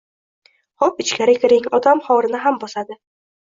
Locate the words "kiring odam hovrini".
1.43-2.41